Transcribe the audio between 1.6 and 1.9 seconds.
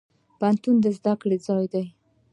دی.